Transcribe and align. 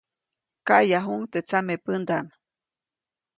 Kaʼyajuʼuŋ 0.67 1.21
teʼ 1.31 1.43
tsamepändaʼm. 1.47 2.25